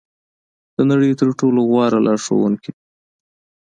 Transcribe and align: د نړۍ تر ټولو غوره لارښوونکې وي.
د 0.75 0.77
نړۍ 0.91 1.11
تر 1.19 1.29
ټولو 1.39 1.59
غوره 1.69 1.99
لارښوونکې 2.05 2.69
وي. 2.73 2.81